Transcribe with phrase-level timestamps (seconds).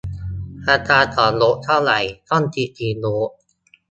[0.67, 1.93] ราคาต่อโดสเท่าไร
[2.29, 3.29] ต้องฉีดกี่โดส